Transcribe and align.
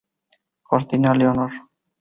Cortina, 0.67 1.13
Leonor. 1.13 1.51